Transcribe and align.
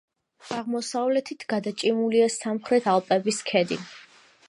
აღმოსავლეთით 0.61 1.45
გადაჭიმულია 1.53 2.33
სამხრეთ 2.39 2.91
ალპების 2.97 3.45
ქედი. 3.53 3.83